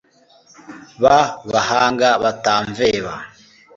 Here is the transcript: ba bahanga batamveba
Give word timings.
ba 1.01 1.19
bahanga 1.51 2.07
batamveba 2.23 3.13